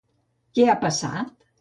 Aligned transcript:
Què, 0.39 0.49
què 0.61 0.65
ha 0.75 0.79
passat? 0.87 1.33